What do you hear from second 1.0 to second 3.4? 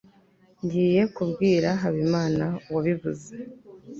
kubwira habimana wabivuze